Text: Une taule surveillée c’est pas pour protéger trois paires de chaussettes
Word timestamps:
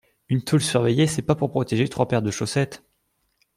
Une 0.29 0.41
taule 0.41 0.61
surveillée 0.63 1.05
c’est 1.05 1.21
pas 1.21 1.35
pour 1.35 1.51
protéger 1.51 1.87
trois 1.87 2.07
paires 2.07 2.23
de 2.23 2.31
chaussettes 2.31 2.83